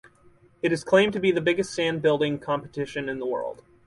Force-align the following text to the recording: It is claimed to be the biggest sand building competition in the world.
It 0.63 0.71
is 0.71 0.83
claimed 0.83 1.13
to 1.13 1.19
be 1.19 1.29
the 1.31 1.41
biggest 1.41 1.75
sand 1.75 2.01
building 2.01 2.39
competition 2.39 3.07
in 3.07 3.19
the 3.19 3.27
world. 3.27 3.61